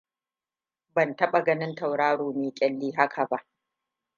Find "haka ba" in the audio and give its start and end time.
2.91-3.47